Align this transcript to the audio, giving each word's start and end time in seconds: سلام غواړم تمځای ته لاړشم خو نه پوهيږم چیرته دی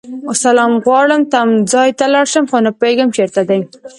سلام 0.43 0.71
غواړم 0.85 1.21
تمځای 1.33 1.89
ته 1.99 2.05
لاړشم 2.13 2.45
خو 2.51 2.57
نه 2.65 2.71
پوهيږم 2.79 3.09
چیرته 3.15 3.41
دی 3.49 3.59